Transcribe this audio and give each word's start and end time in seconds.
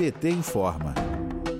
PT 0.00 0.30
informa. 0.30 0.94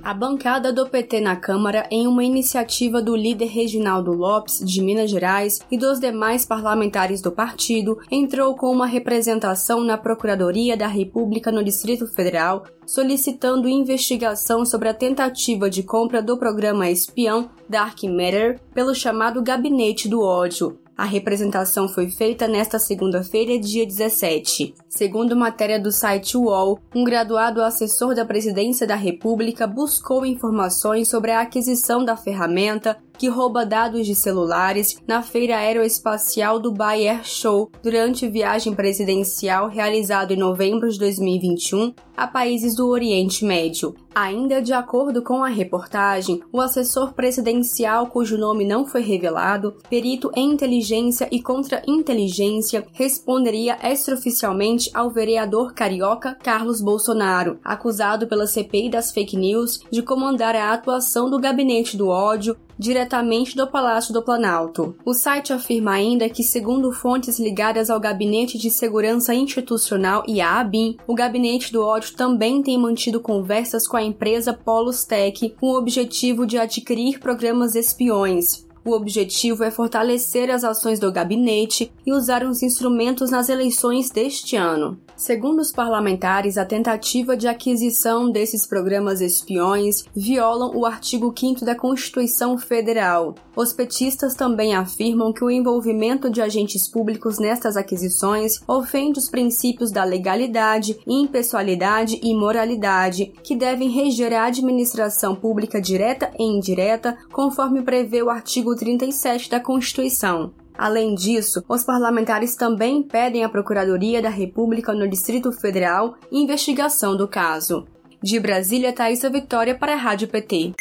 A 0.01 0.15
bancada 0.15 0.73
do 0.73 0.89
PT 0.89 1.21
na 1.21 1.35
Câmara, 1.35 1.87
em 1.91 2.07
uma 2.07 2.23
iniciativa 2.23 2.99
do 2.99 3.15
líder 3.15 3.45
Reginaldo 3.45 4.11
Lopes, 4.11 4.57
de 4.65 4.81
Minas 4.81 5.11
Gerais, 5.11 5.59
e 5.69 5.77
dos 5.77 5.99
demais 5.99 6.43
parlamentares 6.43 7.21
do 7.21 7.31
partido, 7.31 7.99
entrou 8.09 8.55
com 8.55 8.71
uma 8.71 8.87
representação 8.87 9.83
na 9.83 9.95
Procuradoria 9.95 10.75
da 10.75 10.87
República 10.87 11.51
no 11.51 11.63
Distrito 11.63 12.07
Federal, 12.07 12.63
solicitando 12.83 13.69
investigação 13.69 14.65
sobre 14.65 14.89
a 14.89 14.93
tentativa 14.95 15.69
de 15.69 15.83
compra 15.83 16.19
do 16.19 16.35
programa 16.35 16.89
espião 16.89 17.47
Dark 17.69 18.01
Matter 18.05 18.59
pelo 18.73 18.95
chamado 18.95 19.39
Gabinete 19.43 20.09
do 20.09 20.19
Ódio, 20.19 20.79
a 21.01 21.05
representação 21.05 21.89
foi 21.89 22.11
feita 22.11 22.47
nesta 22.47 22.77
segunda-feira, 22.77 23.57
dia 23.57 23.87
17. 23.87 24.75
Segundo 24.87 25.35
matéria 25.35 25.79
do 25.79 25.91
site 25.91 26.37
UOL, 26.37 26.77
um 26.93 27.03
graduado 27.03 27.63
assessor 27.63 28.13
da 28.13 28.23
Presidência 28.23 28.85
da 28.85 28.93
República 28.93 29.65
buscou 29.65 30.23
informações 30.23 31.09
sobre 31.09 31.31
a 31.31 31.41
aquisição 31.41 32.05
da 32.05 32.15
ferramenta 32.15 32.99
que 33.21 33.27
rouba 33.27 33.63
dados 33.63 34.07
de 34.07 34.15
celulares 34.15 34.97
na 35.05 35.21
Feira 35.21 35.57
Aeroespacial 35.57 36.59
Dubai 36.59 37.07
Air 37.07 37.23
Show 37.23 37.69
durante 37.83 38.27
viagem 38.27 38.73
presidencial 38.73 39.69
realizada 39.69 40.33
em 40.33 40.37
novembro 40.37 40.89
de 40.89 40.97
2021 40.97 41.93
a 42.17 42.27
países 42.27 42.75
do 42.75 42.87
Oriente 42.87 43.45
Médio. 43.45 43.95
Ainda 44.13 44.61
de 44.61 44.73
acordo 44.73 45.23
com 45.23 45.43
a 45.43 45.47
reportagem, 45.47 46.41
o 46.51 46.59
assessor 46.59 47.13
presidencial, 47.13 48.07
cujo 48.07 48.37
nome 48.37 48.65
não 48.65 48.85
foi 48.85 49.01
revelado, 49.01 49.75
perito 49.89 50.29
em 50.35 50.51
inteligência 50.51 51.29
e 51.31 51.41
contra-inteligência, 51.41 52.85
responderia 52.91 53.77
extraoficialmente 53.81 54.91
ao 54.93 55.09
vereador 55.09 55.73
carioca 55.73 56.37
Carlos 56.43 56.81
Bolsonaro, 56.81 57.59
acusado 57.63 58.27
pela 58.27 58.45
CPI 58.45 58.89
das 58.89 59.11
fake 59.11 59.37
news 59.37 59.79
de 59.89 60.01
comandar 60.01 60.55
a 60.55 60.73
atuação 60.73 61.29
do 61.29 61.39
gabinete 61.39 61.95
do 61.95 62.09
ódio 62.09 62.57
diretamente 62.81 63.55
do 63.55 63.67
Palácio 63.67 64.11
do 64.11 64.23
Planalto. 64.23 64.95
O 65.05 65.13
site 65.13 65.53
afirma 65.53 65.91
ainda 65.91 66.27
que, 66.27 66.41
segundo 66.41 66.91
fontes 66.91 67.37
ligadas 67.37 67.91
ao 67.91 67.99
Gabinete 67.99 68.57
de 68.57 68.71
Segurança 68.71 69.35
Institucional 69.35 70.23
e 70.27 70.41
à 70.41 70.59
ABIN, 70.59 70.97
o 71.05 71.13
Gabinete 71.13 71.71
do 71.71 71.85
Ódio 71.85 72.15
também 72.15 72.63
tem 72.63 72.79
mantido 72.79 73.19
conversas 73.19 73.87
com 73.87 73.97
a 73.97 74.01
empresa 74.01 74.51
Polus 74.51 75.05
Tech 75.05 75.47
com 75.59 75.67
o 75.67 75.77
objetivo 75.77 76.43
de 76.43 76.57
adquirir 76.57 77.19
programas 77.19 77.75
espiões. 77.75 78.65
O 78.83 78.93
objetivo 78.93 79.63
é 79.63 79.69
fortalecer 79.69 80.49
as 80.49 80.63
ações 80.63 80.99
do 80.99 81.11
gabinete 81.11 81.91
e 82.05 82.11
usar 82.11 82.43
os 82.43 82.63
instrumentos 82.63 83.29
nas 83.29 83.47
eleições 83.47 84.09
deste 84.09 84.55
ano. 84.55 84.97
Segundo 85.15 85.59
os 85.59 85.71
parlamentares, 85.71 86.57
a 86.57 86.65
tentativa 86.65 87.37
de 87.37 87.47
aquisição 87.47 88.31
desses 88.31 88.65
programas 88.65 89.21
espiões 89.21 90.03
violam 90.15 90.75
o 90.75 90.83
artigo 90.83 91.31
5 91.37 91.63
da 91.63 91.75
Constituição 91.75 92.57
Federal. 92.57 93.35
Os 93.55 93.71
petistas 93.71 94.33
também 94.33 94.73
afirmam 94.73 95.31
que 95.31 95.43
o 95.43 95.51
envolvimento 95.51 96.27
de 96.27 96.41
agentes 96.41 96.89
públicos 96.89 97.37
nestas 97.37 97.77
aquisições 97.77 98.61
ofende 98.67 99.19
os 99.19 99.29
princípios 99.29 99.91
da 99.91 100.03
legalidade, 100.03 100.97
impessoalidade 101.05 102.19
e 102.23 102.33
moralidade, 102.33 103.31
que 103.43 103.55
devem 103.55 103.89
reger 103.89 104.33
a 104.33 104.45
administração 104.45 105.35
pública 105.35 105.79
direta 105.79 106.31
e 106.39 106.43
indireta, 106.43 107.15
conforme 107.31 107.83
prevê 107.83 108.23
o 108.23 108.29
artigo 108.71 108.75
37 108.75 109.49
da 109.49 109.59
Constituição. 109.59 110.51
Além 110.77 111.13
disso, 111.13 111.63
os 111.67 111.83
parlamentares 111.83 112.55
também 112.55 113.03
pedem 113.03 113.43
à 113.43 113.49
Procuradoria 113.49 114.21
da 114.21 114.29
República 114.29 114.93
no 114.93 115.07
Distrito 115.07 115.51
Federal 115.51 116.15
investigação 116.31 117.15
do 117.15 117.27
caso. 117.27 117.85
De 118.21 118.39
Brasília, 118.39 118.93
Thaisa 118.93 119.29
Vitória 119.29 119.75
para 119.75 119.93
a 119.93 119.97
Rádio 119.97 120.27
PT. 120.27 120.73